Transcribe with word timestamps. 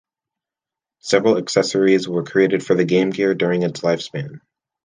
Several 1.01 1.37
accessories 1.37 2.09
were 2.09 2.23
created 2.23 2.65
for 2.65 2.73
the 2.75 2.85
Game 2.85 3.11
Gear 3.11 3.35
during 3.35 3.61
its 3.61 3.81
lifespan. 3.81 4.41